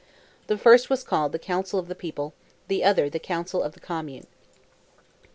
[0.47, 2.33] The first was called the Council of the People,
[2.67, 4.25] the other the Council of the Commune.